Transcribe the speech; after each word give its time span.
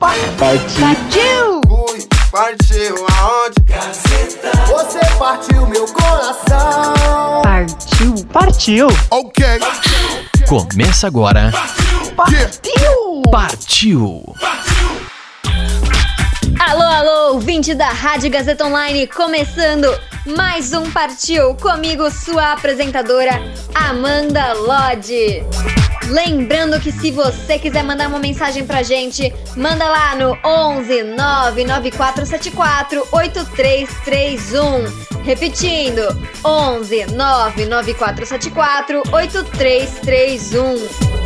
Partiu! 0.00 0.80
Partiu! 0.80 1.60
Fui, 1.68 2.08
partiu 2.32 3.06
aonde? 3.18 3.54
Você 4.66 4.98
partiu 5.18 5.66
meu 5.66 5.86
coração. 5.88 7.42
Partiu! 7.42 8.14
Partiu! 8.32 8.88
Ok. 9.10 9.44
Começa 10.48 11.06
agora. 11.06 11.52
Partiu! 12.16 13.22
Partiu! 13.30 14.24
Alô, 16.58 16.82
alô, 16.82 17.34
ouvinte 17.34 17.74
da 17.74 17.90
Rádio 17.90 18.30
Gazeta 18.30 18.64
Online, 18.64 19.06
começando 19.06 19.86
mais 20.26 20.72
um 20.72 20.90
Partiu 20.90 21.54
comigo, 21.54 22.10
sua 22.10 22.52
apresentadora, 22.52 23.40
Amanda 23.74 24.52
Lodge. 24.52 25.44
Lembrando 26.08 26.78
que 26.80 26.92
se 26.92 27.10
você 27.10 27.58
quiser 27.58 27.82
mandar 27.84 28.08
uma 28.08 28.18
mensagem 28.18 28.66
pra 28.66 28.82
gente, 28.82 29.32
manda 29.56 29.88
lá 29.88 30.14
no 30.16 30.36
11 30.44 31.04
99474 31.04 33.06
8331. 33.12 35.20
Repetindo, 35.22 36.02
11 36.44 37.06
99474 37.14 39.02
8331. 39.12 41.20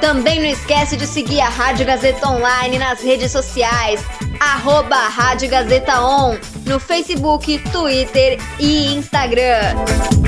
Também 0.00 0.40
não 0.40 0.48
esquece 0.48 0.96
de 0.96 1.06
seguir 1.06 1.40
a 1.40 1.48
Rádio 1.48 1.84
Gazeta 1.84 2.28
Online 2.28 2.78
nas 2.78 3.02
redes 3.02 3.32
sociais, 3.32 4.00
arroba 4.38 4.94
Rádio 4.94 5.50
Gazeta 5.50 6.00
On, 6.00 6.36
no 6.66 6.78
Facebook, 6.78 7.58
Twitter 7.72 8.37
e 8.58 8.94
Instagram. 8.94 9.74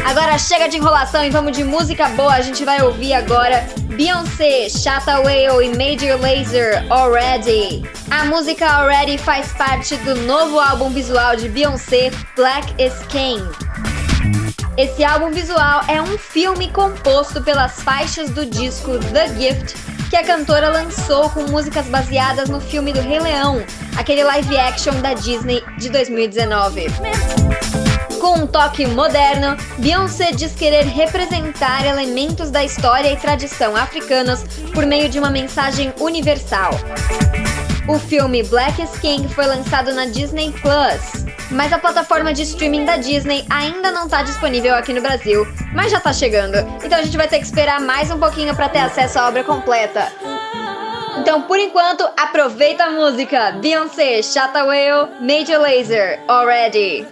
Agora 0.04 0.38
chega 0.38 0.68
de 0.68 0.76
enrolação 0.76 1.24
e 1.24 1.30
vamos 1.30 1.56
de 1.56 1.64
música 1.64 2.08
boa. 2.10 2.34
A 2.34 2.40
gente 2.40 2.64
vai 2.64 2.82
ouvir 2.82 3.12
agora 3.12 3.66
Beyoncé, 3.96 4.68
Shatta 4.68 5.20
Whale 5.20 5.66
e 5.66 5.76
Major 5.76 6.20
Lazer, 6.20 6.84
Already. 6.90 7.82
A 8.10 8.24
música 8.24 8.66
Already 8.66 9.18
faz 9.18 9.52
parte 9.52 9.96
do 9.98 10.14
novo 10.14 10.58
álbum 10.58 10.90
visual 10.90 11.36
de 11.36 11.48
Beyoncé, 11.48 12.10
Black 12.34 12.72
is 12.82 12.94
King. 13.08 13.42
Esse 14.76 15.04
álbum 15.04 15.30
visual 15.30 15.82
é 15.88 16.00
um 16.00 16.16
filme 16.16 16.70
composto 16.70 17.42
pelas 17.42 17.82
faixas 17.82 18.30
do 18.30 18.46
disco 18.46 18.98
The 18.98 19.28
Gift, 19.34 19.74
que 20.08 20.16
a 20.16 20.24
cantora 20.24 20.70
lançou 20.70 21.28
com 21.30 21.42
músicas 21.42 21.86
baseadas 21.86 22.48
no 22.48 22.60
filme 22.60 22.92
do 22.92 23.00
Rei 23.00 23.20
Leão, 23.20 23.62
aquele 23.96 24.24
live 24.24 24.56
action 24.56 24.94
da 25.02 25.12
Disney 25.12 25.62
de 25.78 25.90
2019. 25.90 26.86
Com 28.20 28.34
um 28.34 28.46
toque 28.46 28.86
moderno, 28.86 29.56
Beyoncé 29.78 30.32
diz 30.32 30.54
querer 30.54 30.84
representar 30.84 31.86
elementos 31.86 32.50
da 32.50 32.62
história 32.62 33.10
e 33.10 33.16
tradição 33.16 33.74
africanos 33.74 34.44
por 34.74 34.84
meio 34.84 35.08
de 35.08 35.18
uma 35.18 35.30
mensagem 35.30 35.90
universal. 35.98 36.70
O 37.88 37.98
filme 37.98 38.42
Black 38.42 38.82
is 38.82 38.90
King 38.98 39.26
foi 39.32 39.46
lançado 39.46 39.94
na 39.94 40.04
Disney 40.04 40.52
Plus, 40.60 41.24
mas 41.50 41.72
a 41.72 41.78
plataforma 41.78 42.34
de 42.34 42.42
streaming 42.42 42.84
da 42.84 42.98
Disney 42.98 43.46
ainda 43.48 43.90
não 43.90 44.04
está 44.04 44.22
disponível 44.22 44.74
aqui 44.74 44.92
no 44.92 45.00
Brasil, 45.00 45.46
mas 45.74 45.90
já 45.90 45.96
está 45.96 46.12
chegando. 46.12 46.58
Então 46.84 46.98
a 46.98 47.02
gente 47.02 47.16
vai 47.16 47.26
ter 47.26 47.38
que 47.38 47.46
esperar 47.46 47.80
mais 47.80 48.10
um 48.10 48.18
pouquinho 48.18 48.54
para 48.54 48.68
ter 48.68 48.80
acesso 48.80 49.18
à 49.18 49.28
obra 49.28 49.42
completa. 49.42 50.12
Então, 51.18 51.42
por 51.42 51.58
enquanto, 51.58 52.08
aproveita 52.16 52.84
a 52.84 52.90
música 52.90 53.52
Beyoncé, 53.52 54.22
Shatta 54.22 54.64
Whale, 54.64 55.10
Major 55.20 55.60
Lazer, 55.60 56.20
Already. 56.28 57.06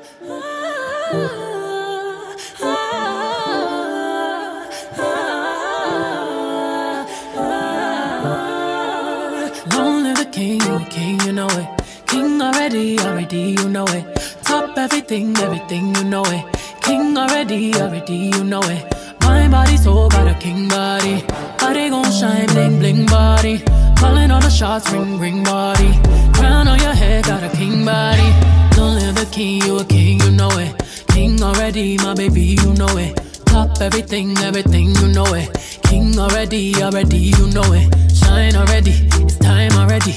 King, 11.09 11.21
you 11.21 11.31
a 11.31 11.33
know 11.33 11.49
it. 11.49 11.69
King 12.07 12.43
already, 12.43 12.99
already, 13.01 13.57
you 13.59 13.69
know 13.69 13.87
it. 13.89 14.05
Top 14.43 14.77
everything, 14.77 15.37
everything, 15.39 15.95
you 15.95 16.05
know 16.05 16.25
it. 16.27 16.45
King 16.83 17.17
already, 17.17 17.75
already, 17.75 18.17
you 18.35 18.45
know 18.45 18.63
it. 18.63 18.83
My 19.21 19.49
body 19.49 19.77
so 19.77 20.09
got 20.09 20.27
a 20.27 20.35
king 20.35 20.69
body. 20.69 21.25
Body 21.59 21.89
gon' 21.91 22.11
shine, 22.13 22.47
bling, 22.49 22.79
bling 22.79 23.07
body. 23.07 23.63
Calling 23.97 24.31
all 24.31 24.41
the 24.41 24.51
shots, 24.51 24.91
ring, 24.93 25.19
ring 25.19 25.43
body. 25.45 25.93
Crown 26.35 26.69
on 26.69 26.79
your 26.79 26.95
head, 26.95 27.25
got 27.25 27.43
a 27.43 27.51
king 27.57 27.85
body. 27.85 28.29
Don't 28.77 28.95
live 28.97 29.15
the 29.15 29.29
king, 29.31 29.63
you 29.63 29.79
a 29.79 29.85
king, 29.85 30.21
you 30.21 30.31
know 30.31 30.51
it. 30.59 30.73
King 31.09 31.43
already, 31.43 31.97
my 31.99 32.15
baby, 32.15 32.57
you 32.63 32.75
know 32.75 32.97
it. 32.97 33.17
Top 33.47 33.81
everything, 33.81 34.37
everything, 34.39 34.95
you 34.97 35.09
know 35.09 35.35
it. 35.35 35.49
King 35.85 36.19
already, 36.19 36.75
already, 36.83 37.19
you 37.39 37.47
know 37.49 37.73
it. 37.73 37.89
Shine 38.15 38.57
already, 38.57 38.93
it's 39.25 39.39
time 39.39 39.73
already. 39.73 40.15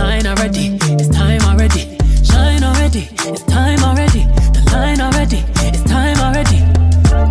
Align 0.00 0.26
already, 0.26 0.78
it's 0.98 1.08
time 1.08 1.42
already. 1.42 1.96
Shine 2.24 2.64
already, 2.64 3.08
it's 3.28 3.42
time 3.44 3.82
already. 3.84 4.24
The 4.54 4.62
line 4.72 5.00
already, 5.00 5.44
it's 5.68 5.82
time 5.84 6.16
already. 6.18 6.58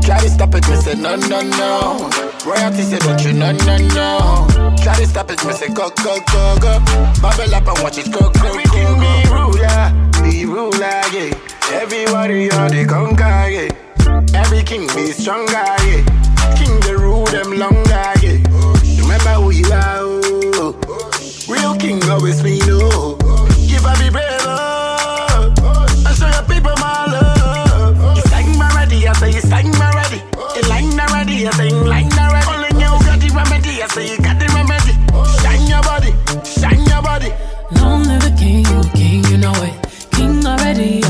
Try 0.05 0.19
to 0.21 0.29
stop 0.29 0.53
it, 0.55 0.67
me 0.69 0.75
say 0.75 0.95
no, 0.95 1.15
no, 1.15 1.41
no. 1.41 2.09
Royalty 2.45 2.83
say 2.83 2.99
don't 2.99 3.23
you, 3.23 3.33
no, 3.33 3.51
no, 3.51 3.77
no. 3.97 4.75
Try 4.81 4.95
to 4.95 5.07
stop 5.07 5.29
it, 5.31 5.43
me 5.45 5.53
say 5.53 5.67
go, 5.73 5.89
go, 6.03 6.19
go, 6.31 6.57
go. 6.61 6.79
Bubble 7.21 7.53
up 7.55 7.67
and 7.67 7.79
watch 7.83 7.97
it 7.97 8.11
go, 8.11 8.19
go, 8.19 8.53
go, 8.53 8.63
go. 8.63 8.99
Be 9.01 9.29
ruler, 9.29 9.81
be 10.23 10.45
ruler, 10.45 11.01
yeah. 11.13 11.33
Everybody 11.71 12.51
on 12.51 12.69
the 12.71 12.85
conquer, 12.87 13.49
yeah. 13.49 14.39
Every 14.39 14.63
king 14.63 14.87
be 14.95 15.11
stronger, 15.11 15.51
yeah. 15.51 16.05
King 16.57 16.79
the 16.81 16.95
rule 16.99 17.25
them 17.25 17.57
longer, 17.57 18.13
yeah. 18.21 18.37
Remember 19.01 19.33
who 19.41 19.49
you 19.51 19.65
are, 19.71 19.99
oh. 20.01 20.28
King 21.79 22.03
always 22.09 22.41
be 22.43 22.59
no. 22.67 23.15
Give 23.67 23.85
up 23.85 23.97
be 23.99 24.09
brave, 24.09 24.25
oh. 24.43 25.53
And 26.05 26.15
show 26.17 26.27
your 26.27 26.43
people 26.43 26.75
my 26.77 27.05
love. 27.07 28.15
You 28.17 28.21
sang 28.23 28.57
my 28.57 28.69
ready, 28.75 29.07
I 29.07 29.13
say 29.13 29.31
you 29.31 29.41
sang 29.41 29.71
my 29.71 29.91
ready. 29.95 30.21
You 30.55 30.61
line 30.69 30.99
already, 30.99 31.47
I 31.47 31.51
say 31.51 31.69
you 31.69 31.83
line 31.83 32.11
already. 32.13 32.47
Only 32.51 32.69
you 32.83 32.89
got 33.05 33.19
the 33.19 33.29
remedy, 33.33 33.81
I 33.81 33.87
say 33.87 34.11
you 34.11 34.17
got 34.17 34.39
the 34.39 34.47
remedy. 34.53 34.93
Shine 35.41 35.67
your 35.67 35.81
body, 35.83 36.11
shine 36.43 36.85
your 36.85 37.01
body. 37.01 37.31
Long 37.79 38.03
live 38.03 38.21
the 38.21 38.31
king, 38.37 38.65
king, 38.93 39.23
you 39.31 39.37
know 39.37 39.53
it. 39.63 39.73
King 40.11 40.45
already, 40.45 41.03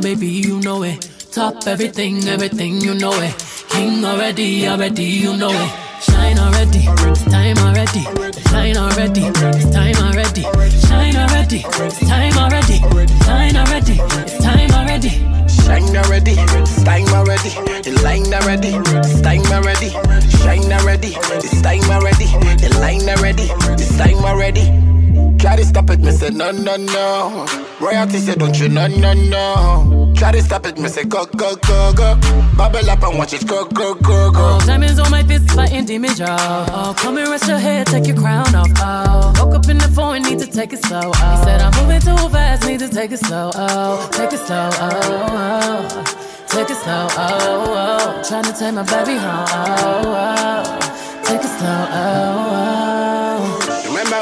baby, 0.00 0.26
you 0.26 0.60
know 0.60 0.82
it. 0.82 1.08
Top 1.32 1.66
everything, 1.66 2.26
everything, 2.28 2.80
you 2.80 2.94
know 2.94 3.12
it. 3.20 3.34
King 3.68 4.04
already, 4.04 4.66
already, 4.66 5.04
you 5.04 5.36
know 5.36 5.50
it. 5.50 5.70
Shine 6.02 6.38
already, 6.38 6.84
it's 7.10 7.24
time 7.24 7.58
already. 7.58 8.02
Shine 8.48 8.76
already, 8.76 9.22
it's 9.22 9.70
time 9.70 9.96
already. 9.96 10.42
Shine 10.86 11.16
already, 11.16 11.62
it's 11.84 11.98
time 12.00 12.38
already. 12.38 12.78
Shine 13.24 13.56
already, 13.56 13.96
it's 14.00 14.38
time 14.38 14.70
already. 14.72 15.10
Shine 15.64 15.96
already, 15.96 16.34
time 16.84 17.08
already. 17.14 17.50
The 17.82 18.00
line 18.02 18.32
already, 18.34 18.74
it's 18.98 19.20
time 19.20 19.46
already. 19.52 19.90
Shine 20.38 20.72
already, 20.72 21.12
it's 21.14 21.62
time 21.62 21.90
already. 21.90 22.26
The 22.56 22.76
line 22.80 23.08
already, 23.08 23.48
it's 23.78 23.96
time 23.96 24.24
already. 24.24 24.89
Try 25.40 25.56
to 25.56 25.64
stop 25.64 25.88
it, 25.88 26.00
me 26.00 26.10
say 26.10 26.28
no, 26.28 26.50
no, 26.50 26.76
no. 26.76 27.46
Royalty 27.80 28.18
say 28.18 28.34
don't 28.34 28.58
you, 28.60 28.68
no, 28.68 28.86
no, 28.88 29.14
no. 29.14 30.12
Try 30.14 30.32
to 30.32 30.42
stop 30.42 30.66
it, 30.66 30.78
me 30.78 30.86
say 30.88 31.04
go, 31.04 31.24
go, 31.24 31.56
go, 31.56 31.94
go. 31.94 32.14
Bubble 32.58 32.90
up 32.90 33.02
and 33.02 33.16
watch 33.18 33.32
it 33.32 33.46
go, 33.46 33.64
go, 33.64 33.94
go, 33.94 34.30
go. 34.30 34.38
Oh, 34.38 34.66
diamonds 34.66 34.98
on 34.98 35.10
my 35.10 35.22
fist, 35.22 35.50
fighting 35.52 35.86
demons, 35.86 36.18
y'all. 36.18 36.36
Oh, 36.68 36.94
come 36.94 37.16
and 37.16 37.26
rest 37.28 37.48
your 37.48 37.56
head, 37.56 37.86
take 37.86 38.06
your 38.06 38.18
crown 38.18 38.54
off. 38.54 38.68
Oh, 38.76 39.32
woke 39.42 39.54
up 39.54 39.68
in 39.70 39.78
the 39.78 39.88
phone, 39.88 40.20
need 40.24 40.40
to 40.40 40.46
take 40.46 40.74
it 40.74 40.84
slow. 40.84 41.10
Oh, 41.14 41.36
he 41.38 41.44
said 41.44 41.62
I'm 41.62 41.72
moving 41.82 42.02
too 42.02 42.28
fast, 42.28 42.66
need 42.66 42.80
to 42.80 42.88
take 42.90 43.10
it 43.10 43.20
slow. 43.20 43.50
Oh, 43.54 44.10
take 44.12 44.34
it 44.34 44.40
slow. 44.40 44.68
Oh, 44.74 45.88
oh. 45.88 46.44
take 46.48 46.68
it 46.68 46.76
slow. 46.76 47.08
Oh, 47.12 48.18
oh. 48.18 48.22
trying 48.28 48.44
to 48.44 48.52
take 48.52 48.74
my 48.74 48.82
baby 48.82 49.16
home. 49.16 49.46
Oh, 49.48 50.02
oh. 50.04 51.22
take 51.24 51.40
it 51.40 51.48
slow. 51.48 51.86
Oh, 51.88 53.06
oh. 53.06 53.09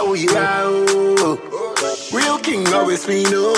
Who 0.08 0.14
you 0.14 0.31
are. 0.31 1.37
Real 2.16 2.38
king 2.38 2.66
always 2.72 3.05
be 3.05 3.25
no. 3.25 3.52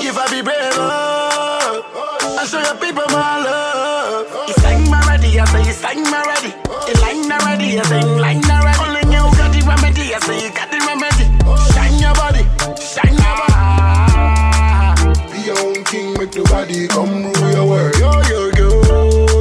Give 0.00 0.16
up 0.16 0.30
be 0.30 0.40
brave, 0.40 0.56
oh. 0.72 2.38
And 2.40 2.48
show 2.48 2.60
your 2.64 2.76
people 2.76 3.04
my 3.12 3.44
love. 3.44 4.48
You 4.48 4.54
sang 4.54 4.88
my 4.88 5.04
ready, 5.06 5.38
I 5.38 5.44
say 5.44 5.66
you 5.66 5.72
sang 5.74 6.02
my 6.04 6.24
ready. 6.24 6.54
You 6.88 6.94
line 7.04 7.30
already, 7.30 7.78
I 7.78 7.82
say 7.82 8.00
line 8.00 8.42
already. 8.48 8.80
Only 8.80 9.00
you 9.12 9.20
got 9.36 9.52
the 9.52 9.60
remedy, 9.68 10.14
I 10.14 10.18
say 10.20 10.48
you 10.48 10.52
got 10.56 10.70
the 10.72 10.78
remedy. 10.80 11.28
Shine 11.76 12.00
your 12.00 12.14
body, 12.16 12.48
shine 12.80 13.12
your 13.12 13.36
body. 13.36 15.12
Be 15.28 15.38
your 15.44 15.58
own 15.60 15.84
king, 15.84 16.16
make 16.16 16.32
the 16.32 16.40
body 16.48 16.88
come 16.88 17.28
rule 17.36 17.52
your 17.52 17.66
world. 17.68 17.92
Yo, 18.00 18.08
yo, 18.32 18.48
yo, 18.56 18.80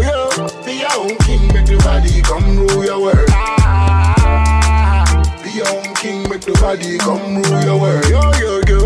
yo. 0.04 0.52
Be 0.66 0.84
your 0.84 0.92
own 1.00 1.16
king, 1.24 1.48
make 1.56 1.66
the 1.66 1.78
body 1.80 2.22
come 2.28 2.45
nobody 6.66 6.98
come 6.98 7.44
rule 7.44 7.64
your 7.64 7.80
world. 7.80 8.10
Yo, 8.10 8.22
yo, 8.42 8.54
yo, 8.68 8.80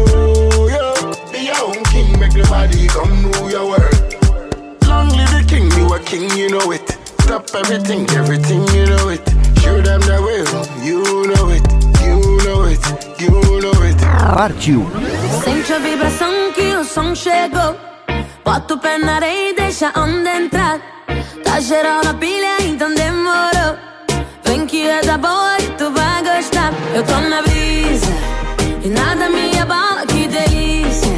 yo. 0.68 1.14
Be 1.32 1.40
your 1.48 1.64
own 1.64 1.82
king, 1.86 2.20
make 2.20 2.36
nobody 2.36 2.88
come 2.88 3.32
rule 3.32 3.50
your 3.50 3.68
world. 3.72 4.00
Long 4.86 5.08
live 5.16 5.32
the 5.32 5.46
king, 5.48 5.72
you 5.78 5.88
a 5.94 6.00
king, 6.00 6.30
you 6.38 6.50
know 6.50 6.72
it. 6.72 6.88
Stop 7.22 7.48
everything, 7.56 8.04
everything, 8.12 8.68
you 8.76 8.86
know 8.86 9.08
it. 9.08 9.24
Show 9.62 9.80
them 9.82 10.02
the 10.02 10.20
will, 10.26 10.52
you 10.84 11.04
know 11.32 11.48
it, 11.56 11.64
you 12.04 12.20
know 12.44 12.64
it, 12.68 12.84
you 13.18 13.62
know 13.64 13.82
it. 13.90 14.00
Partiu. 14.36 14.86
Sente 15.44 15.74
a 15.74 15.80
vibração 15.80 16.52
que 16.54 16.76
o 16.76 16.84
som 16.84 17.16
chegou. 17.16 17.78
Bota 18.44 18.74
o 18.74 18.78
pé 18.78 18.98
na 18.98 19.16
areia 19.16 19.52
e 19.52 19.56
deixa 19.56 19.92
a 19.94 20.02
onda 20.02 20.36
entrar. 20.36 20.82
Tá 21.46 21.62
geral 21.62 22.04
na 22.04 22.14
pilha, 22.14 22.62
então 22.62 22.94
demorou. 22.94 23.78
Vem 24.44 24.66
que 24.66 24.86
é 24.86 25.02
da 25.02 25.18
boa 25.18 25.58
e 25.60 25.68
tu 25.78 25.92
vai 25.92 25.99
Eu 26.94 27.04
tô 27.04 27.18
na 27.30 27.42
brisa 27.42 28.14
e 28.84 28.90
nada 28.90 29.30
me 29.30 29.58
abala, 29.60 30.06
que 30.06 30.28
delícia. 30.28 31.18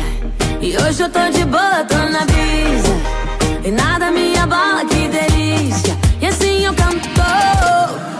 E 0.62 0.77
hoje 0.77 1.03
eu 1.03 1.09
tô 1.09 1.19
de 1.30 1.45
boa, 1.45 1.83
tô 1.88 1.98
na 1.98 2.25
brisa 2.25 2.95
e 3.63 3.71
nada 3.71 4.12
me 4.12 4.38
abala, 4.38 4.86
que 4.86 5.07
delícia. 5.07 5.98
E 6.21 6.27
assim 6.27 6.65
eu 6.65 6.74
canto. 6.74 7.01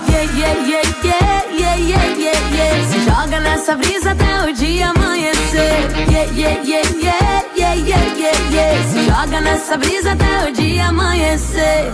Yeah, 0.10 0.26
yeah, 0.38 0.56
yeah, 0.68 0.84
yeah, 1.04 1.46
yeah, 1.60 1.76
yeah, 1.76 2.06
yeah, 2.18 2.56
yeah. 2.56 2.88
Se 2.90 3.00
joga 3.06 3.40
nessa 3.40 3.76
brisa 3.76 4.12
até 4.12 4.50
o 4.50 4.54
dia 4.54 4.90
amanhecer. 4.90 5.90
Yeah, 6.10 6.32
yeah, 6.36 6.62
yeah, 6.64 6.84
yeah, 7.02 7.44
yeah, 7.56 7.76
yeah, 7.76 8.06
yeah, 8.18 8.52
yeah. 8.52 8.84
Se 8.92 9.06
joga 9.06 9.42
nessa 9.42 9.78
brisa 9.78 10.12
até 10.12 10.50
o 10.50 10.54
dia 10.54 10.88
amanhecer. 10.88 11.92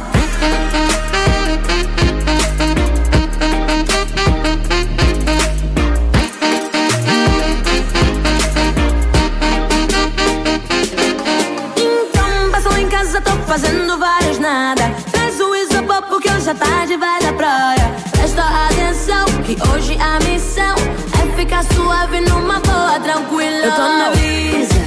Hoje 16.48 16.52
a 16.52 16.56
tarde 16.56 16.98
vai 16.98 17.22
da 17.22 17.34
praia. 17.34 17.94
Presta 18.12 18.42
atenção 18.42 19.26
que 19.44 19.58
hoje 19.70 19.98
a 20.00 20.18
missão 20.24 20.76
é 21.22 21.36
ficar 21.36 21.64
suave 21.74 22.22
numa 22.22 22.60
boa, 22.62 23.00
tranquila. 23.02 23.66
Eu 23.66 23.72
tô 23.72 23.82
na 23.82 24.10
brisa 24.12 24.80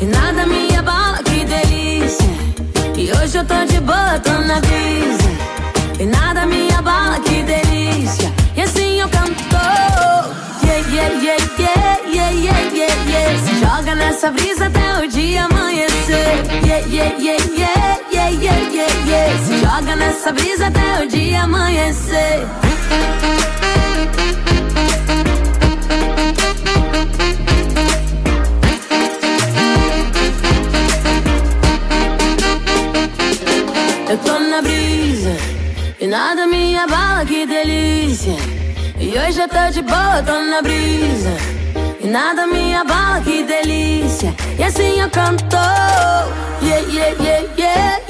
e 0.00 0.04
nada 0.06 0.46
me 0.46 0.74
abala, 0.74 1.18
que 1.22 1.44
delícia. 1.44 2.26
E 2.96 3.12
hoje 3.12 3.36
eu 3.36 3.44
tô 3.44 3.64
de 3.66 3.78
boa, 3.80 4.18
tô 4.22 4.32
na 4.32 4.58
brisa 4.60 5.28
e 6.00 6.06
nada 6.06 6.46
me 6.46 6.72
abala, 6.72 7.20
que 7.20 7.42
delícia. 7.42 8.32
E 8.56 8.62
assim 8.62 9.00
eu 9.00 9.08
canto. 9.10 9.36
Yeah, 10.64 10.88
yeah, 10.88 11.14
yeah, 11.22 11.42
yeah, 11.58 12.00
yeah, 12.08 12.30
yeah, 12.30 12.60
yeah, 12.74 13.10
yeah. 13.10 13.38
Se 13.44 13.60
joga 13.60 13.94
nessa 13.94 14.30
brisa 14.30 14.66
até 14.66 15.04
o 15.04 15.08
dia 15.08 15.44
amanhecer. 15.44 16.42
Yeah, 16.64 16.86
yeah, 16.88 17.16
yeah, 17.18 17.35
joga 19.86 19.96
nessa 19.96 20.32
brisa 20.32 20.66
até 20.66 21.04
o 21.04 21.06
dia 21.06 21.42
amanhecer. 21.42 22.44
Eu 34.08 34.18
tô 34.18 34.38
na 34.40 34.62
brisa 34.62 35.36
e 36.00 36.06
nada 36.06 36.46
me 36.46 36.76
abala, 36.76 37.24
que 37.24 37.46
delícia. 37.46 38.36
E 38.98 39.16
hoje 39.16 39.40
eu 39.40 39.48
tô 39.48 39.70
de 39.70 39.82
boa, 39.82 40.22
tô 40.24 40.40
na 40.40 40.62
brisa 40.62 41.36
e 42.00 42.06
nada 42.08 42.46
me 42.46 42.74
abala, 42.74 43.20
que 43.20 43.44
delícia. 43.44 44.34
E 44.58 44.64
assim 44.64 45.00
eu 45.00 45.08
canto. 45.10 45.56
Yeah, 46.62 46.80
yeah, 46.88 47.22
yeah, 47.22 47.46
yeah, 47.58 48.05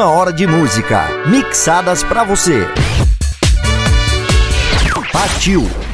uma 0.00 0.08
hora 0.08 0.32
de 0.32 0.46
música 0.46 1.10
mixadas 1.26 2.02
para 2.02 2.24
você. 2.24 2.66
Partiu! 5.12 5.89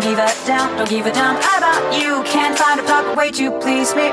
Don't 0.00 0.16
give 0.16 0.18
a 0.18 0.46
damn, 0.46 0.76
don't 0.78 0.88
give 0.88 1.04
a 1.04 1.12
damn 1.12 1.36
about 1.36 1.92
you. 2.00 2.22
Can't 2.24 2.56
find 2.56 2.80
a 2.80 2.82
proper 2.84 3.14
way 3.14 3.30
to 3.32 3.50
please 3.60 3.94
me. 3.94 4.08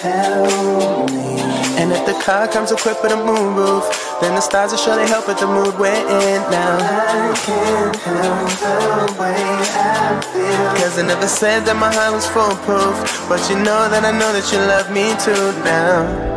Help 0.00 1.10
me. 1.10 1.36
And 1.76 1.92
if 1.92 2.06
the 2.06 2.14
car 2.24 2.48
comes 2.48 2.72
equipped 2.72 3.02
with 3.02 3.12
a 3.12 3.16
moonroof, 3.16 3.84
then 4.22 4.34
the 4.36 4.40
stars 4.40 4.70
will 4.70 4.78
surely 4.78 5.06
help 5.06 5.28
with 5.28 5.38
the 5.38 5.46
mood 5.46 5.78
we're 5.78 5.92
in 5.92 6.40
now. 6.50 6.78
I 6.80 7.34
can't 7.44 7.96
help 7.96 8.48
the 8.56 9.20
way 9.20 9.36
I 9.36 10.18
feel. 10.32 10.80
Cause 10.80 10.98
I 10.98 11.06
never 11.06 11.28
said 11.28 11.66
that 11.66 11.76
my 11.76 11.92
heart 11.92 12.14
was 12.14 12.26
foolproof, 12.26 13.28
but 13.28 13.46
you 13.50 13.56
know 13.56 13.90
that 13.90 14.02
I 14.02 14.12
know 14.18 14.32
that 14.32 14.50
you 14.50 14.60
love 14.60 14.90
me 14.90 15.12
too 15.20 15.52
now. 15.62 16.35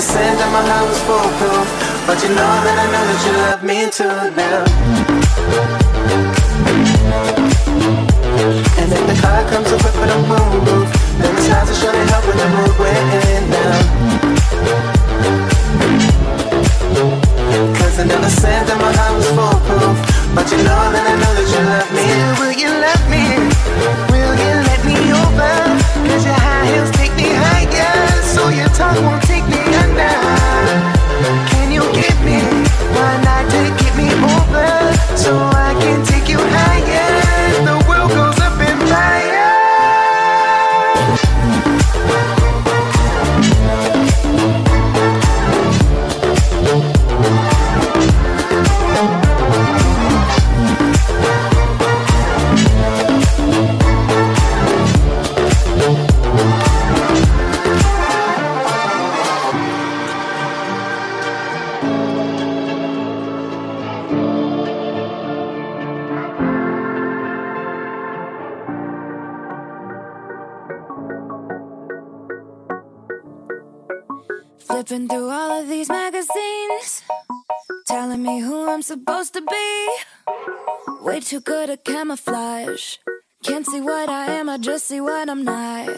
never 0.00 0.12
said 0.12 0.34
that 0.38 0.50
my 0.52 0.62
heart 0.64 0.88
was 0.88 1.00
foolproof 1.04 1.68
But 2.06 2.16
you 2.24 2.30
know 2.32 2.54
that 2.64 2.76
I 2.80 2.86
know 2.88 3.04
that 3.10 3.20
you 3.26 3.32
love 3.44 3.62
me 3.62 3.78
too 3.92 4.08
now. 4.32 4.64
And 8.80 8.88
if 8.92 9.02
the 9.04 9.16
car 9.20 9.44
comes 9.50 9.68
equipped 9.68 10.00
with 10.00 10.16
a 10.16 10.20
moonroof 10.24 10.88
Then 11.20 11.34
the 11.36 11.42
stars 11.42 11.70
are 11.70 11.74
sure 11.76 11.92
to 11.92 12.04
help 12.12 12.24
with 12.26 12.38
the 12.40 12.48
mood 12.48 12.72
we're 12.80 12.96
in 13.36 13.44
now. 13.50 13.76
Cause 17.76 17.98
I 17.98 18.04
never 18.06 18.30
said 18.30 18.64
that 18.68 18.78
my 18.80 18.92
heart 18.96 19.14
was 19.16 19.28
foolproof 19.36 19.96
But 20.34 20.46
you 20.50 20.58
know 20.64 20.82
that 20.96 21.04
I 21.04 21.14
know 21.20 21.32
that 21.36 21.48
you 21.52 21.60
love 21.68 21.90
me. 21.92 22.44
too. 22.44 22.49
just 84.60 84.86
see 84.86 85.00
what 85.00 85.28
I'm 85.28 85.42
not. 85.42 85.88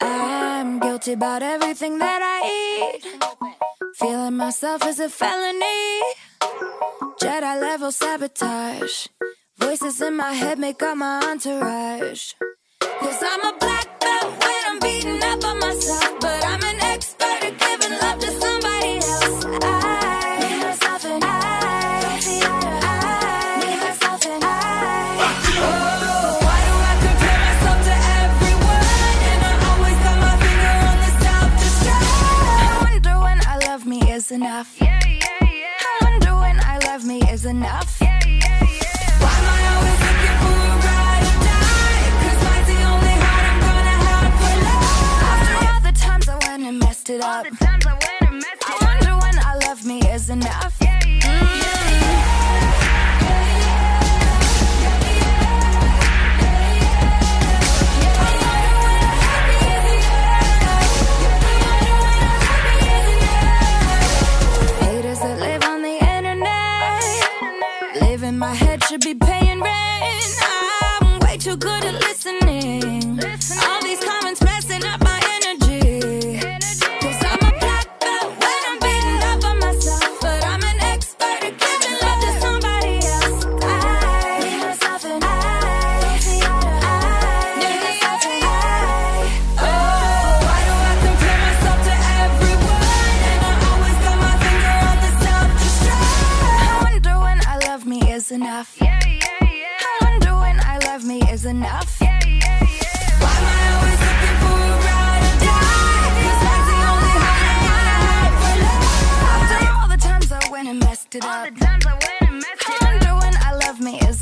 I'm 0.00 0.80
guilty 0.80 1.12
about 1.12 1.42
everything 1.42 1.98
that 1.98 2.20
I 2.22 2.96
eat. 2.96 3.04
Feeling 3.96 4.36
myself 4.36 4.86
is 4.86 4.98
a 4.98 5.08
felony. 5.08 6.00
Jedi 7.20 7.60
level 7.60 7.92
sabotage. 7.92 9.06
Voices 9.58 10.00
in 10.00 10.16
my 10.16 10.32
head 10.32 10.58
make 10.58 10.82
up 10.82 10.96
my 10.96 11.20
entourage. 11.30 12.32
Cause 12.80 13.22
I'm 13.22 13.54
a 13.54 13.58
black. 13.58 13.83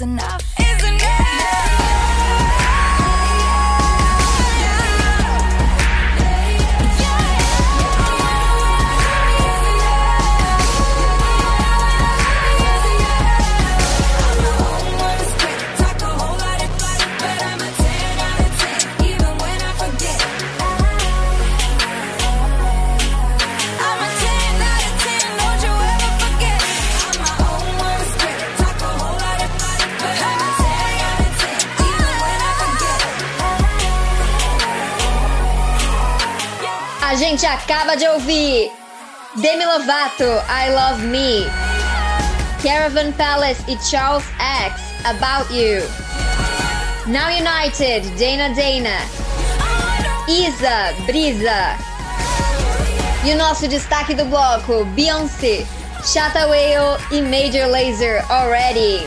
enough. 0.02 0.51
acaba 37.72 37.96
de 37.96 38.06
ouvir 38.06 38.70
Demi 39.37 39.64
Lovato, 39.64 40.24
I 40.46 40.68
Love 40.70 41.02
Me, 41.06 41.46
Caravan 42.62 43.12
Palace 43.12 43.62
e 43.66 43.78
Charles 43.82 44.24
X, 44.38 44.78
About 45.06 45.50
You, 45.50 45.82
Now 47.06 47.28
United, 47.30 48.11
Dana 48.18 48.54
Dana, 48.54 49.00
Isa, 50.28 50.92
Brisa, 51.06 51.78
e 53.24 53.32
o 53.32 53.37
nosso 53.38 53.66
destaque 53.66 54.14
do 54.14 54.26
bloco, 54.26 54.85
Beyoncé, 54.94 55.66
Chataway 56.04 56.74
e 57.11 57.22
Major 57.22 57.70
Laser 57.70 58.22
Already. 58.30 59.00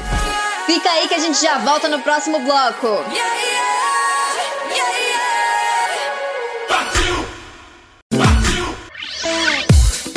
Fica 0.66 0.90
aí 0.90 1.08
que 1.08 1.14
a 1.14 1.20
gente 1.20 1.40
já 1.40 1.60
volta 1.60 1.88
no 1.88 2.00
próximo 2.00 2.40
bloco. 2.40 2.88
Yeah, 2.88 3.36
yeah. 3.36 3.55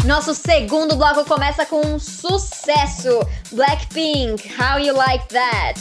Nosso 0.09 0.35
segundo 0.35 0.97
bloco 0.97 1.23
começa 1.27 1.67
com 1.67 1.83
um 1.83 1.99
sucesso: 1.99 3.21
Blackpink, 3.53 4.51
How 4.59 4.79
You 4.79 4.97
Like 4.97 5.29
That. 5.29 5.79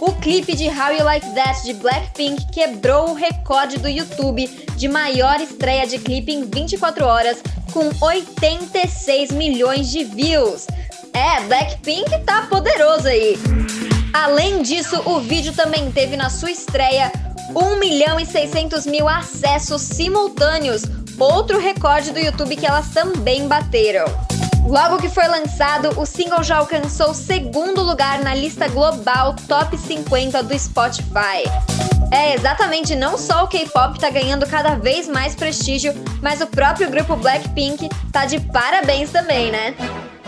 O 0.00 0.12
clipe 0.14 0.56
de 0.56 0.66
How 0.66 0.92
You 0.92 1.04
Like 1.04 1.34
That 1.36 1.62
de 1.62 1.74
Blackpink 1.74 2.50
quebrou 2.50 3.10
o 3.10 3.14
recorde 3.14 3.78
do 3.78 3.88
YouTube 3.88 4.48
de 4.74 4.88
maior 4.88 5.40
estreia 5.40 5.86
de 5.86 6.00
clipe 6.00 6.32
em 6.32 6.50
24 6.50 7.06
horas, 7.06 7.40
com 7.72 7.88
86 8.04 9.30
milhões 9.30 9.88
de 9.88 10.02
views. 10.02 10.66
É, 11.12 11.40
Blackpink 11.42 12.24
tá 12.24 12.48
poderoso 12.50 13.06
aí. 13.06 13.38
Além 14.12 14.62
disso, 14.62 15.00
o 15.06 15.20
vídeo 15.20 15.52
também 15.52 15.92
teve 15.92 16.16
na 16.16 16.28
sua 16.28 16.50
estreia 16.50 17.12
1 17.54 17.76
milhão 17.76 18.18
e 18.18 18.26
600 18.26 18.86
mil 18.86 19.08
acessos 19.08 19.82
simultâneos, 19.82 20.82
outro 21.20 21.58
recorde 21.58 22.12
do 22.12 22.18
YouTube 22.18 22.56
que 22.56 22.66
elas 22.66 22.88
também 22.88 23.46
bateram. 23.46 24.06
Logo 24.66 24.98
que 24.98 25.08
foi 25.08 25.26
lançado, 25.26 25.98
o 26.00 26.06
single 26.06 26.42
já 26.42 26.58
alcançou 26.58 27.10
o 27.10 27.14
segundo 27.14 27.82
lugar 27.82 28.20
na 28.20 28.34
lista 28.34 28.68
global 28.68 29.34
Top 29.48 29.76
50 29.76 30.42
do 30.42 30.58
Spotify. 30.58 31.44
É, 32.12 32.34
exatamente, 32.34 32.94
não 32.94 33.16
só 33.16 33.44
o 33.44 33.48
K-pop 33.48 33.98
tá 33.98 34.10
ganhando 34.10 34.46
cada 34.46 34.74
vez 34.74 35.08
mais 35.08 35.34
prestígio, 35.34 35.94
mas 36.20 36.40
o 36.40 36.46
próprio 36.46 36.90
grupo 36.90 37.16
Blackpink 37.16 37.88
tá 38.12 38.26
de 38.26 38.40
parabéns 38.40 39.10
também, 39.10 39.50
né? 39.50 39.74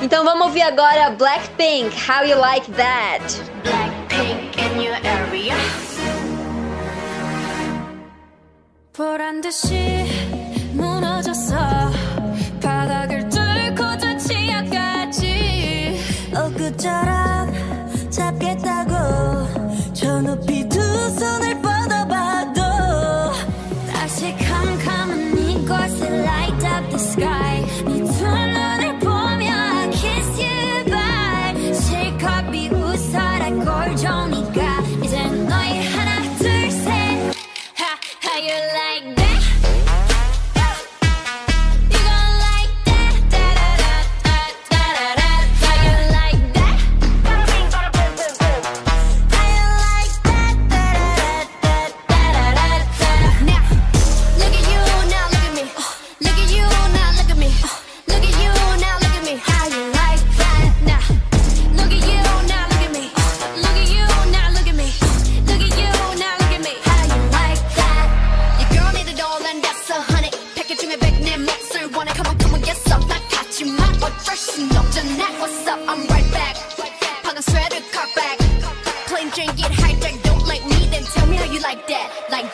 Então 0.00 0.24
vamos 0.24 0.46
ouvir 0.46 0.62
agora 0.62 1.10
Blackpink, 1.10 1.94
How 2.08 2.26
You 2.26 2.38
Like 2.38 2.70
That? 2.72 3.22
Blackpink 3.62 4.60
in 4.60 4.82
your 4.82 4.96
area. 5.04 5.54
보란 8.92 9.40
듯이 9.40 10.31
무너졌어. 10.74 12.01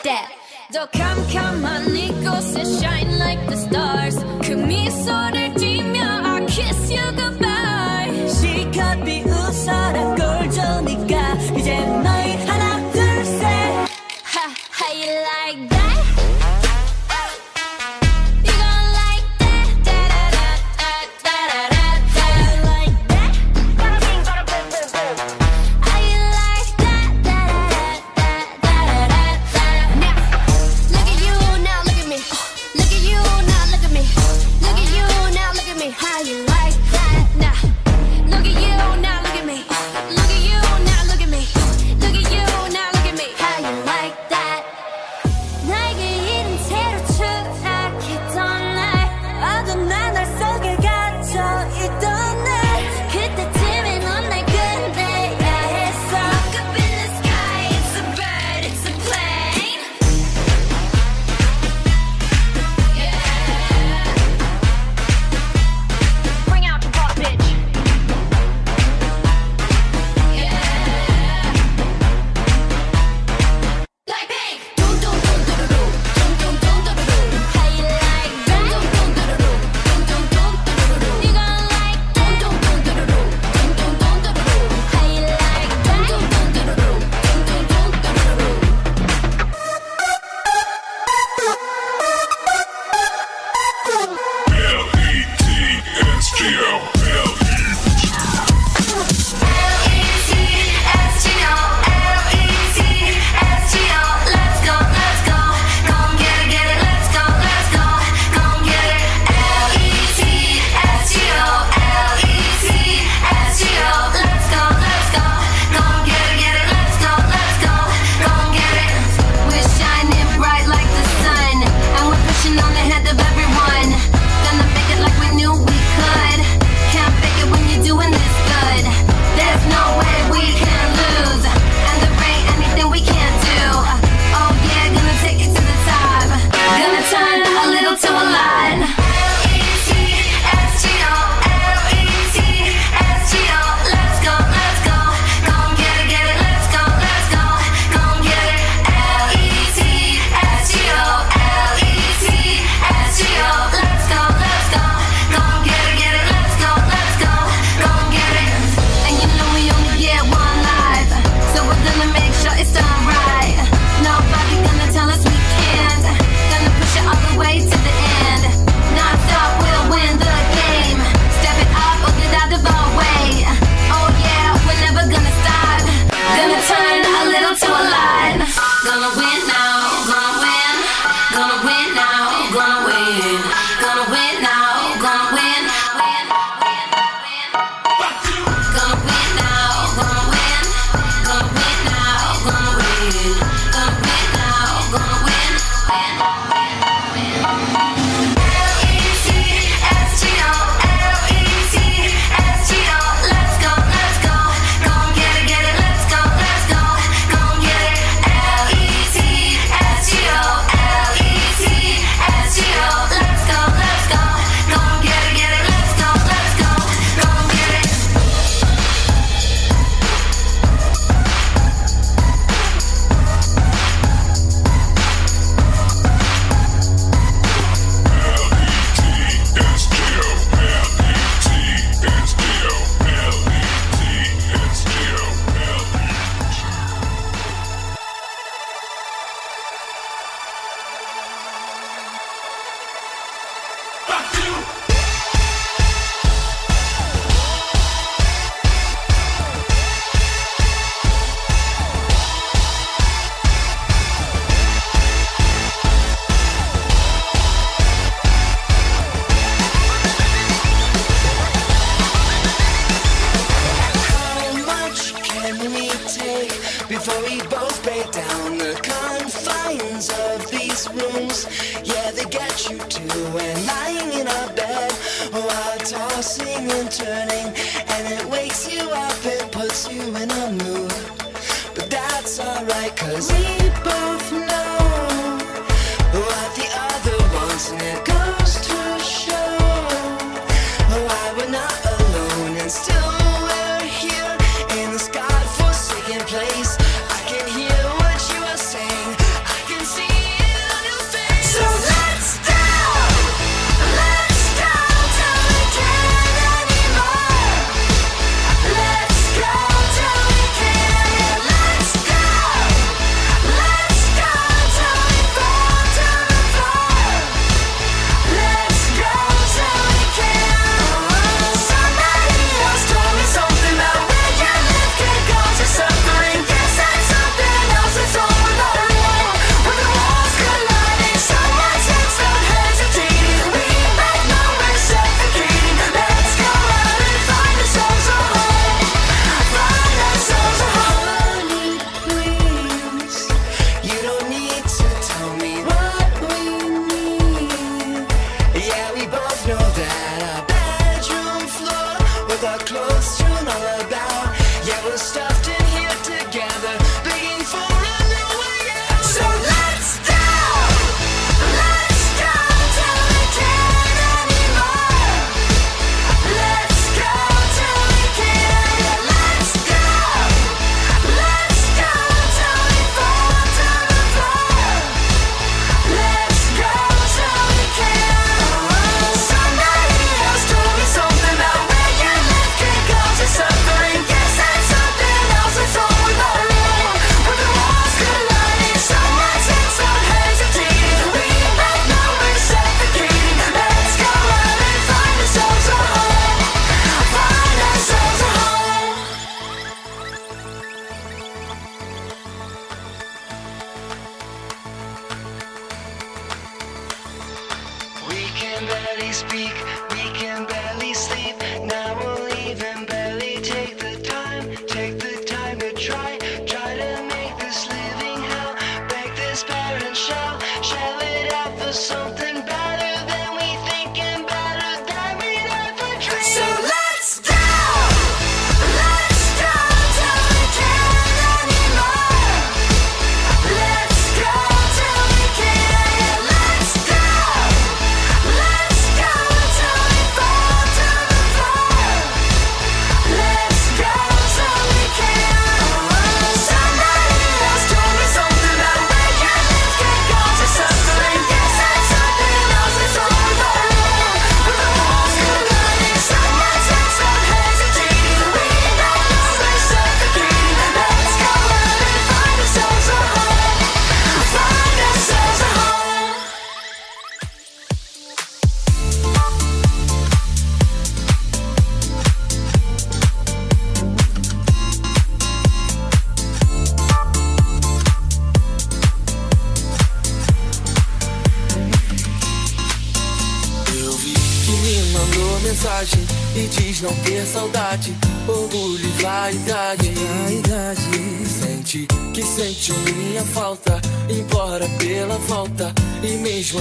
that. 0.09 0.29
Då 0.73 0.79
come 0.99 1.21
kamma 1.33 1.79
Nikos 1.93 2.55
and 2.55 2.81
shine 2.81 3.11
like 3.25 3.41
the 3.49 3.57
stars. 3.57 4.15
Kumi 4.43 4.89
soder 4.91 5.58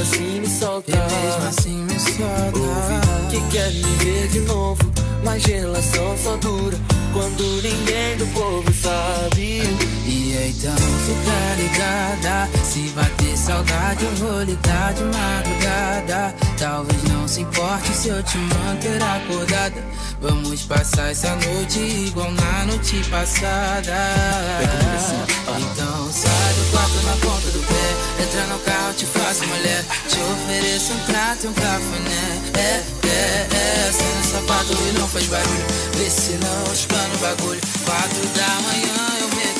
assim 0.08 0.40
me 0.40 0.48
solta. 0.48 0.90
E 0.90 0.96
mesmo 0.96 1.48
assim 1.48 1.82
me 1.84 2.00
solta. 2.00 2.58
Ouve 2.58 3.30
que 3.30 3.40
quer 3.50 3.70
me 3.72 3.96
ver 4.04 4.28
de 4.28 4.40
novo, 4.40 4.80
mas 5.22 5.44
relação 5.44 6.16
só 6.16 6.36
dura 6.36 6.78
quando 7.12 7.62
ninguém 7.62 8.16
do 8.16 8.26
povo 8.28 8.72
sabe. 8.72 9.62
E 10.06 10.27
então 10.46 10.76
fica 10.76 11.54
ligada, 11.56 12.48
se 12.64 12.80
bater 12.90 13.36
saudade 13.36 14.04
eu 14.04 14.14
vou 14.16 14.42
ligar 14.42 14.94
de 14.94 15.02
madrugada. 15.04 16.34
Talvez 16.58 17.02
não 17.04 17.26
se 17.26 17.40
importe 17.40 17.88
se 17.94 18.08
eu 18.08 18.22
te 18.22 18.38
manter 18.38 19.02
acordada. 19.02 19.82
Vamos 20.20 20.62
passar 20.62 21.10
essa 21.10 21.30
noite 21.36 21.78
igual 21.78 22.30
na 22.32 22.64
noite 22.66 23.02
passada. 23.10 23.94
Então 25.58 26.12
sai 26.12 26.54
do 26.54 26.70
quarto 26.70 27.06
na 27.06 27.12
ponta 27.12 27.50
do 27.50 27.60
pé, 27.66 28.24
entra 28.24 28.46
no 28.46 28.58
carro 28.60 28.94
te 28.94 29.06
faço 29.06 29.46
mulher, 29.46 29.84
te 30.08 30.18
ofereço 30.18 30.92
um 30.92 30.98
prato 31.00 31.44
e 31.44 31.48
um 31.48 31.52
cafuné. 31.52 32.42
É, 32.54 32.82
é, 33.06 33.48
é, 33.50 33.92
sai 33.92 34.14
no 34.18 34.24
sapato 34.24 34.72
e 34.72 34.98
não 34.98 35.08
faz 35.08 35.26
barulho, 35.26 35.66
vê 35.96 36.10
se 36.10 36.32
não 36.32 36.72
espana 36.72 37.14
o 37.14 37.18
bagulho. 37.18 37.60
Quatro 37.84 38.26
da 38.36 38.48
manhã 38.62 39.18
eu 39.20 39.28
meto 39.36 39.57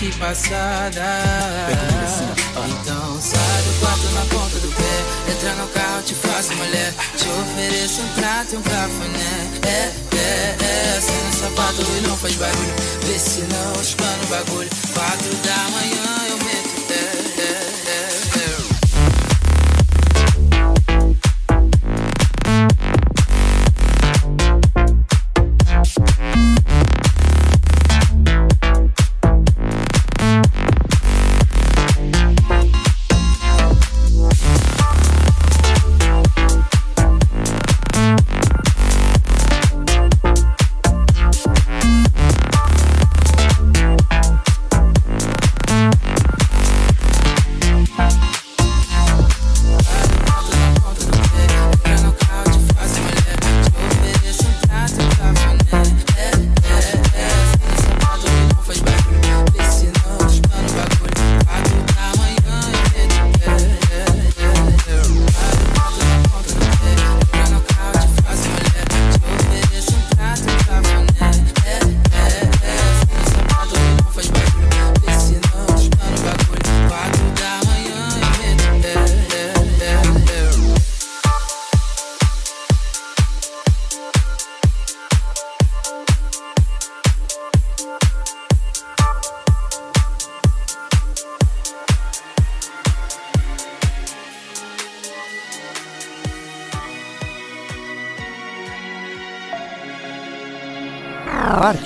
noite 0.00 0.16
passada. 0.18 1.02
Então 2.68 3.20
sai 3.20 3.62
do 3.62 3.80
quarto 3.80 4.06
na 4.14 4.20
ponta 4.26 4.58
do 4.60 4.68
pé 4.68 5.32
Entra 5.32 5.54
no 5.54 5.66
carro, 5.68 5.77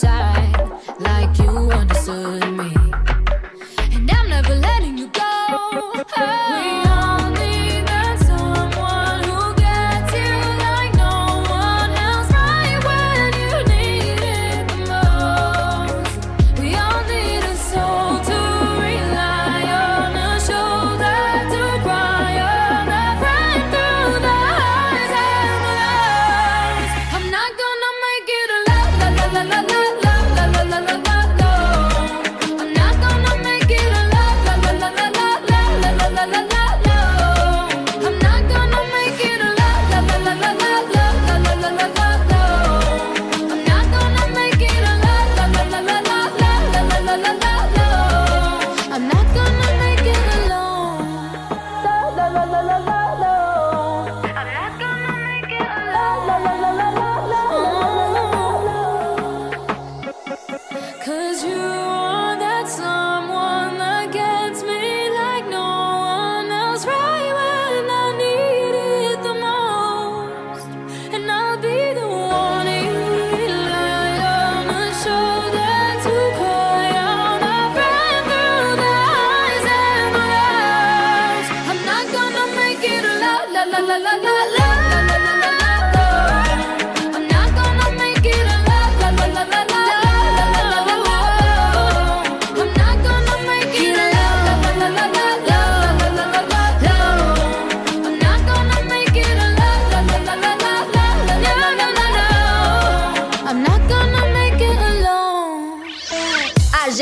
like 0.00 1.38
you 1.38 1.70
understood 1.70 2.50
me. 2.56 2.74
And 3.92 4.10
I'm 4.10 4.28
never 4.30 4.54
letting 4.54 4.96
you 4.96 5.08
go. 5.08 5.92
We 5.94 6.71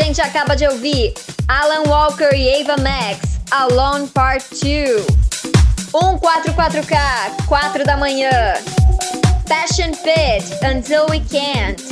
gente 0.02 0.20
acaba 0.20 0.56
de 0.56 0.66
ouvir 0.66 1.14
Alan 1.46 1.84
Walker 1.86 2.34
e 2.34 2.62
Ava 2.62 2.76
Max, 2.82 3.38
Alone 3.50 4.06
Part 4.08 4.44
2. 4.60 5.06
144K, 5.92 7.46
4 7.46 7.84
da 7.84 7.96
manhã. 7.96 8.30
Passion 9.48 9.90
Pit, 10.02 10.46
Until 10.64 11.06
We 11.10 11.20
Can't. 11.30 11.82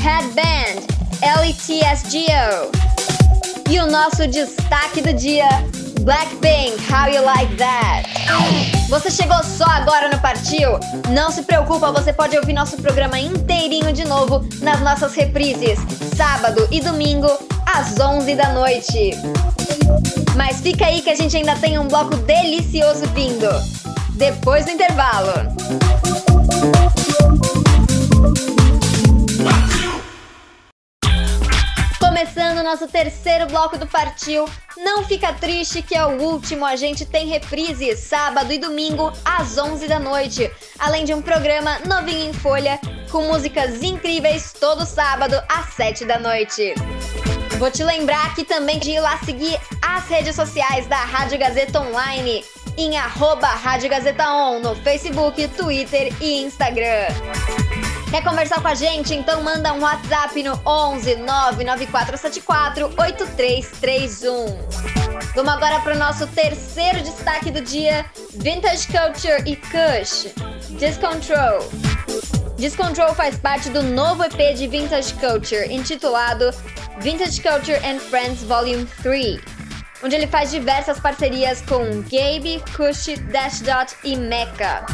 Headband, 0.00 0.86
LETSGO. 1.20 2.70
E 3.70 3.78
o 3.80 3.86
nosso 3.86 4.26
destaque 4.28 5.00
do 5.00 5.12
dia, 5.12 5.48
Blackpink, 6.04 6.76
How 6.92 7.08
You 7.08 7.24
Like 7.24 7.56
That. 7.56 8.06
Você 8.90 9.10
chegou 9.10 9.42
só 9.42 9.64
agora 9.64 10.10
no 10.10 10.18
Partiu? 10.20 10.78
Não 11.08 11.30
se 11.30 11.42
preocupa, 11.42 11.90
você 11.90 12.12
pode 12.12 12.36
ouvir 12.36 12.52
nosso 12.52 12.76
programa 12.76 13.18
inteirinho 13.18 13.90
de 13.90 14.04
novo 14.04 14.46
nas 14.60 14.80
nossas 14.82 15.14
reprises, 15.14 15.78
sábado 16.14 16.68
e 16.70 16.78
domingo, 16.82 17.26
às 17.64 17.98
11 17.98 18.34
da 18.34 18.52
noite. 18.52 19.12
Mas 20.36 20.60
fica 20.60 20.84
aí 20.84 21.00
que 21.00 21.08
a 21.08 21.14
gente 21.14 21.38
ainda 21.38 21.56
tem 21.56 21.78
um 21.78 21.88
bloco 21.88 22.16
delicioso 22.18 23.06
vindo. 23.14 23.48
Depois 24.10 24.66
do 24.66 24.72
intervalo. 24.72 25.32
Começando 32.24 32.60
o 32.60 32.62
nosso 32.62 32.88
terceiro 32.88 33.46
bloco 33.48 33.76
do 33.76 33.86
Partiu. 33.86 34.48
Não 34.78 35.04
fica 35.04 35.30
triste 35.34 35.82
que 35.82 35.94
é 35.94 36.06
o 36.06 36.22
último, 36.22 36.64
a 36.64 36.74
gente 36.74 37.04
tem 37.04 37.26
reprise 37.26 37.94
sábado 37.98 38.50
e 38.50 38.56
domingo 38.56 39.12
às 39.22 39.58
11 39.58 39.86
da 39.86 40.00
noite, 40.00 40.50
além 40.78 41.04
de 41.04 41.12
um 41.12 41.20
programa 41.20 41.78
novinho 41.80 42.30
em 42.30 42.32
folha 42.32 42.80
com 43.10 43.26
músicas 43.26 43.82
incríveis 43.82 44.54
todo 44.58 44.86
sábado 44.86 45.34
às 45.50 45.74
7 45.74 46.06
da 46.06 46.18
noite. 46.18 46.72
Vou 47.58 47.70
te 47.70 47.84
lembrar 47.84 48.24
aqui 48.28 48.42
também 48.42 48.78
de 48.78 48.92
ir 48.92 49.00
lá 49.00 49.18
seguir 49.18 49.60
as 49.82 50.08
redes 50.08 50.34
sociais 50.34 50.86
da 50.86 51.04
Rádio 51.04 51.38
Gazeta 51.38 51.78
Online 51.78 52.42
em 52.76 52.96
arroba 52.96 53.46
Rádio 53.46 53.88
Gazeta 53.88 54.28
On 54.28 54.60
no 54.60 54.74
Facebook, 54.76 55.46
Twitter 55.48 56.12
e 56.20 56.42
Instagram. 56.42 57.08
Quer 58.10 58.22
conversar 58.22 58.60
com 58.60 58.68
a 58.68 58.74
gente? 58.74 59.14
Então 59.14 59.42
manda 59.42 59.72
um 59.72 59.80
WhatsApp 59.80 60.42
no 60.42 60.60
11 60.64 61.16
99474 61.16 62.94
8331. 62.96 64.46
Vamos 65.34 65.52
agora 65.52 65.80
para 65.80 65.94
o 65.96 65.98
nosso 65.98 66.26
terceiro 66.28 67.00
destaque 67.02 67.50
do 67.50 67.60
dia: 67.60 68.06
Vintage 68.34 68.86
Culture 68.86 69.42
e 69.44 69.56
Kush. 69.56 70.32
Discontrol. 70.78 71.68
Discontrol 72.56 73.14
faz 73.14 73.36
parte 73.36 73.68
do 73.68 73.82
novo 73.82 74.22
EP 74.22 74.54
de 74.54 74.68
Vintage 74.68 75.12
Culture, 75.14 75.66
intitulado 75.72 76.50
Vintage 77.00 77.42
Culture 77.42 77.80
and 77.84 77.98
Friends 77.98 78.44
Volume 78.44 78.86
3, 79.02 79.40
onde 80.04 80.14
ele 80.14 80.26
faz 80.26 80.50
diversas 80.50 81.00
parcerias 81.00 81.62
com 81.62 82.02
Gabe, 82.02 82.62
Kush, 82.76 83.18
Dash 83.32 83.62
Dot 83.62 83.96
e 84.04 84.14
Mecca. 84.14 84.84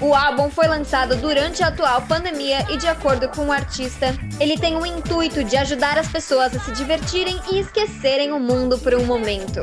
O 0.00 0.14
álbum 0.14 0.50
foi 0.50 0.66
lançado 0.66 1.14
durante 1.16 1.62
a 1.62 1.68
atual 1.68 2.02
pandemia 2.02 2.64
e, 2.70 2.78
de 2.78 2.88
acordo 2.88 3.28
com 3.28 3.46
o 3.46 3.52
artista, 3.52 4.14
ele 4.40 4.58
tem 4.58 4.76
o 4.76 4.86
intuito 4.86 5.44
de 5.44 5.56
ajudar 5.58 5.98
as 5.98 6.08
pessoas 6.08 6.56
a 6.56 6.60
se 6.60 6.72
divertirem 6.72 7.38
e 7.52 7.60
esquecerem 7.60 8.32
o 8.32 8.40
mundo 8.40 8.78
por 8.78 8.94
um 8.94 9.04
momento. 9.04 9.60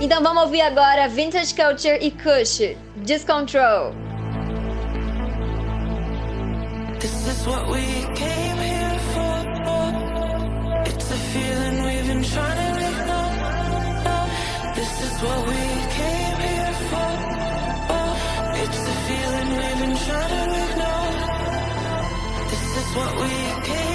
Então 0.00 0.22
vamos 0.22 0.44
ouvir 0.44 0.60
agora 0.60 1.08
Vintage 1.08 1.54
Culture 1.54 1.98
e 2.00 2.10
Kush, 2.12 2.76
Discontrol. 2.96 3.92
This 7.00 7.26
is 7.26 7.46
what 7.46 7.68
we 7.68 7.82
came 8.14 8.58
here 8.58 8.98
for. 9.12 9.24
It's 10.86 11.10
a 11.10 11.16
feeling 11.32 11.84
we've 11.84 12.06
been 12.06 12.22
trying 12.22 12.58
to 12.58 12.63
what 15.22 15.46
we 23.20 23.64
came 23.64 23.93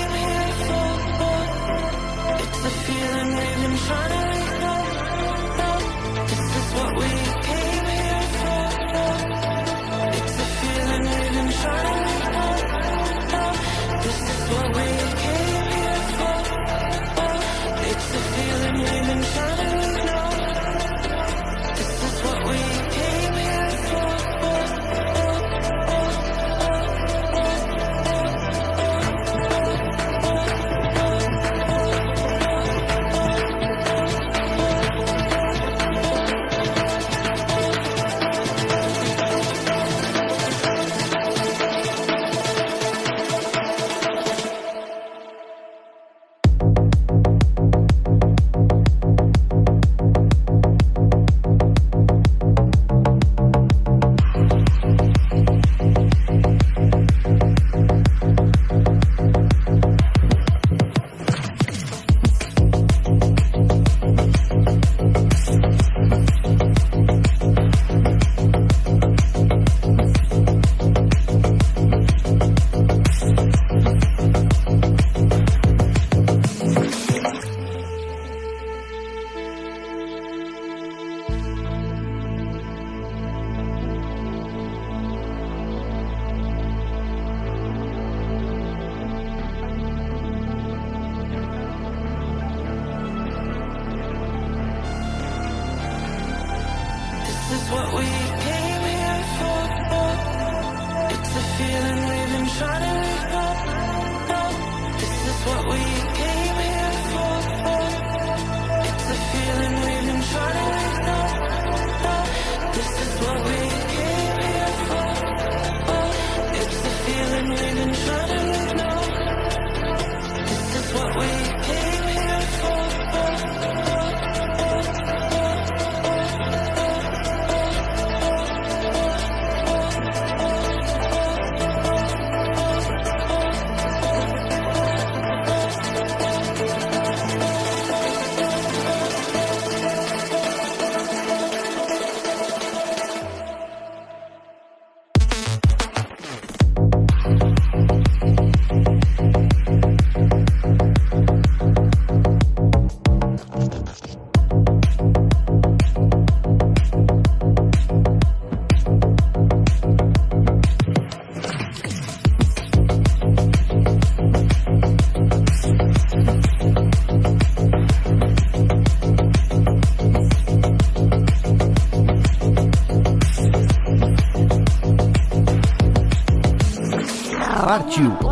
Partiu! 177.69 178.28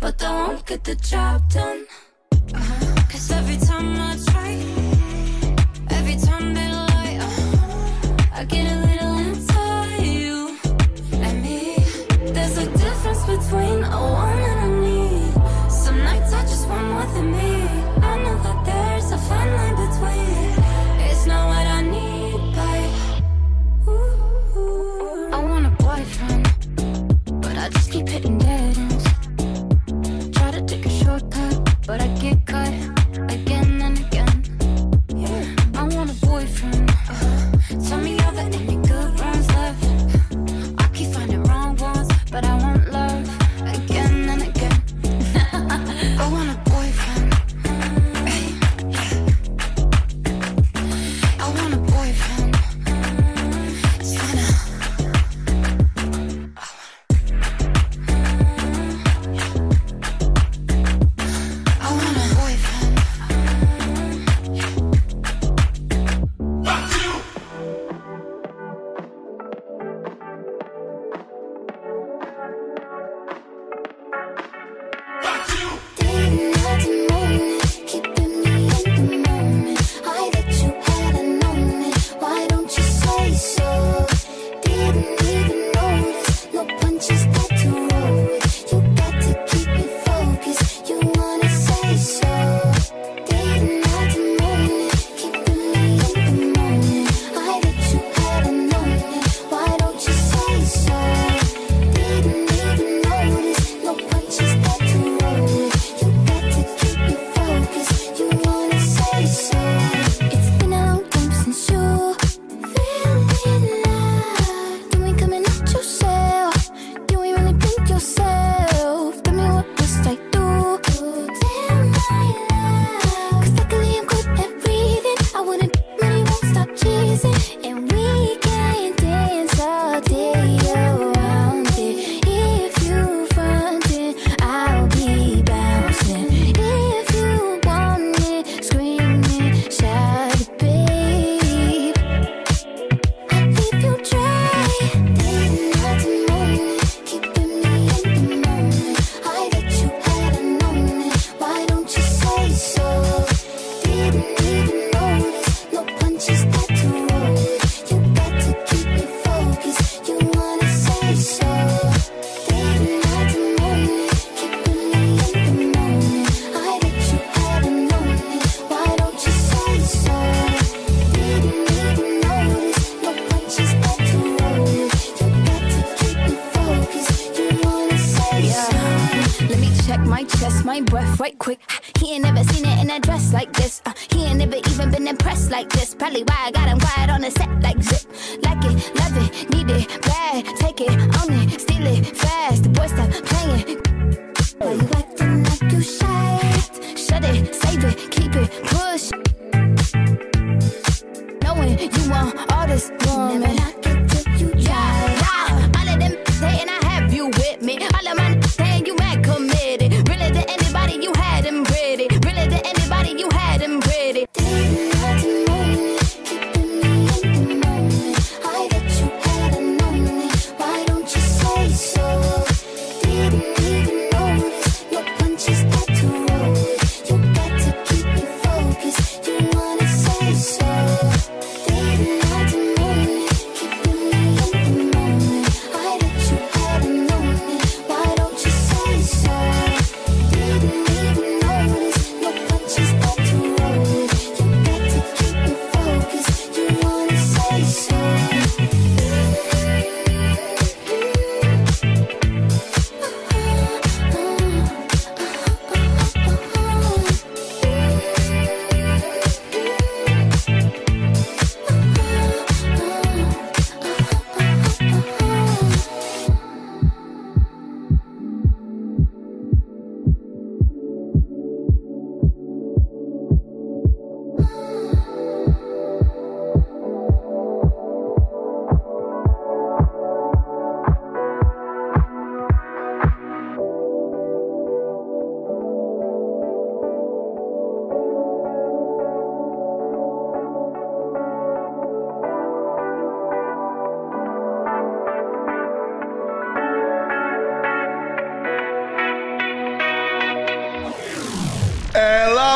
but 0.00 0.22
I 0.24 0.48
won't 0.48 0.66
get 0.66 0.82
the 0.82 0.96
job 0.96 1.48
done. 1.50 1.86
Uh-huh. 2.32 3.02
Cause 3.10 3.30
every 3.30 3.58
time 3.58 3.94
I 3.96 4.16
try. 4.16 4.29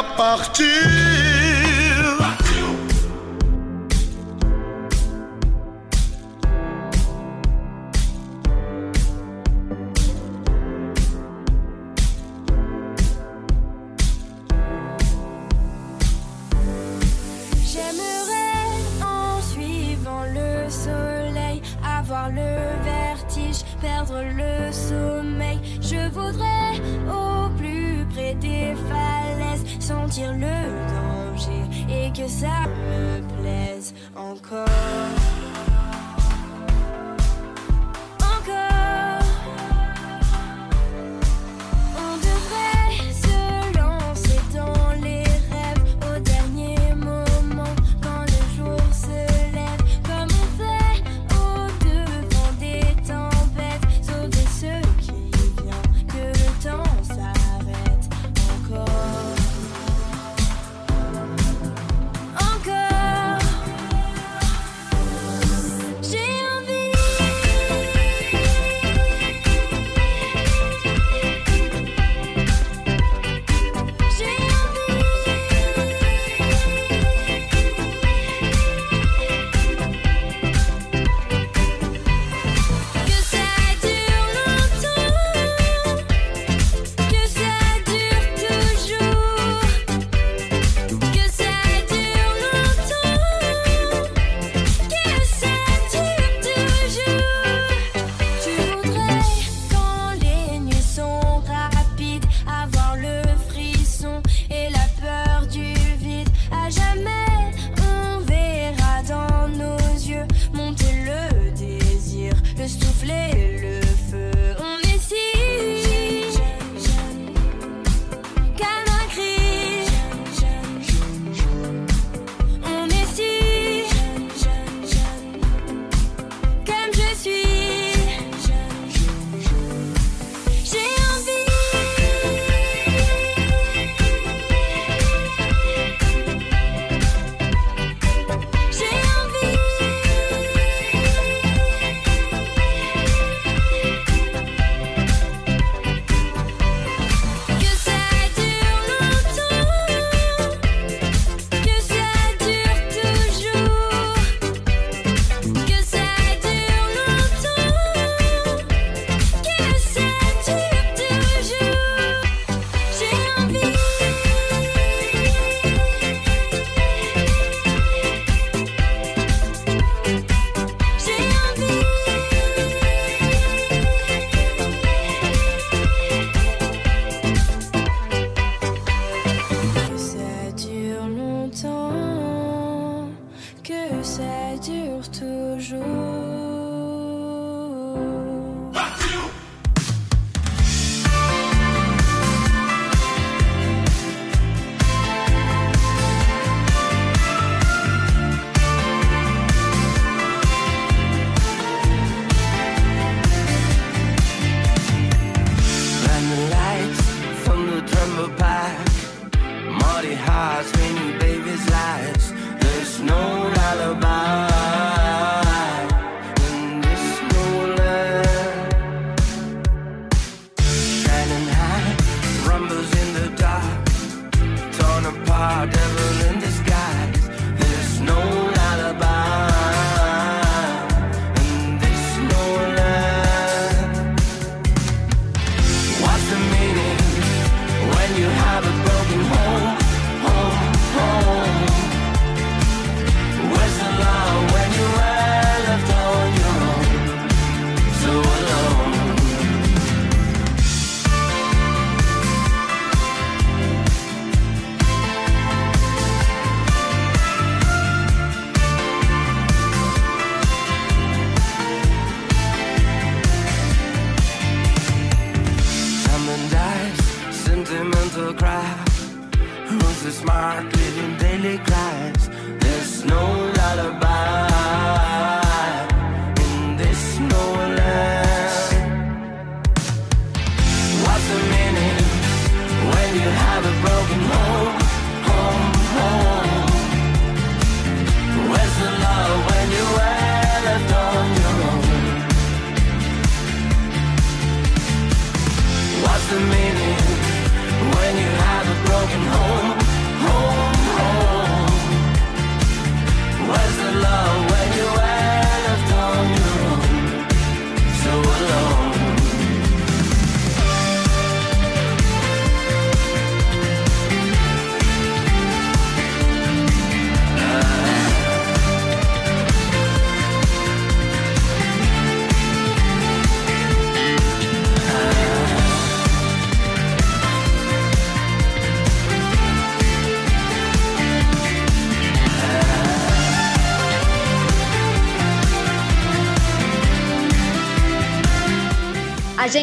partir. 0.03 1.14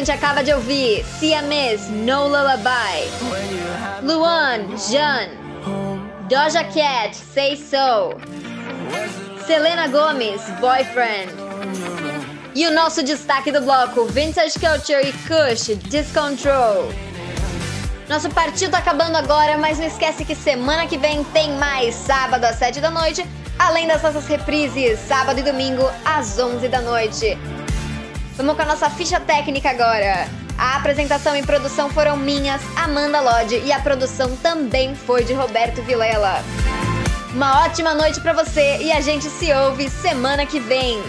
Gente 0.02 0.10
acaba 0.10 0.42
de 0.42 0.52
ouvir 0.52 1.04
Siamese, 1.20 1.88
No 1.92 2.26
Lullaby. 2.26 3.08
Luan, 4.02 4.76
Jan. 4.76 5.28
Doja 6.28 6.64
Cat, 6.64 7.14
Say 7.14 7.56
So. 7.56 8.16
Selena 9.46 9.86
Gomes, 9.86 10.42
Boyfriend. 10.60 11.32
E 12.52 12.66
o 12.66 12.72
nosso 12.72 13.04
destaque 13.04 13.52
do 13.52 13.60
bloco, 13.60 14.04
Vintage 14.06 14.58
Culture 14.58 15.06
e 15.06 15.12
Kush, 15.12 15.76
Discontrol. 15.88 16.92
Nosso 18.08 18.28
partido 18.30 18.72
tá 18.72 18.78
acabando 18.78 19.16
agora, 19.16 19.56
mas 19.56 19.78
não 19.78 19.86
esquece 19.86 20.24
que 20.24 20.34
semana 20.34 20.88
que 20.88 20.98
vem 20.98 21.22
tem 21.22 21.52
mais, 21.52 21.94
sábado 21.94 22.44
às 22.44 22.56
7 22.56 22.80
da 22.80 22.90
noite, 22.90 23.24
além 23.56 23.86
das 23.86 24.02
nossas 24.02 24.26
reprises, 24.26 24.98
sábado 24.98 25.38
e 25.38 25.44
domingo 25.44 25.88
às 26.04 26.40
11 26.40 26.66
da 26.66 26.80
noite. 26.80 27.38
Vamos 28.36 28.56
com 28.56 28.62
a 28.62 28.66
nossa 28.66 28.88
ficha 28.88 29.20
técnica 29.20 29.70
agora. 29.70 30.26
A 30.58 30.76
apresentação 30.76 31.36
e 31.36 31.42
produção 31.42 31.90
foram 31.90 32.16
minhas, 32.16 32.62
Amanda 32.76 33.20
Lodge, 33.20 33.60
e 33.64 33.72
a 33.72 33.80
produção 33.80 34.36
também 34.36 34.94
foi 34.94 35.24
de 35.24 35.32
Roberto 35.32 35.82
Vilela. 35.82 36.42
Uma 37.34 37.64
ótima 37.64 37.94
noite 37.94 38.20
para 38.20 38.32
você 38.32 38.78
e 38.78 38.92
a 38.92 39.00
gente 39.00 39.24
se 39.24 39.52
ouve 39.52 39.88
semana 39.88 40.46
que 40.46 40.60
vem. 40.60 41.02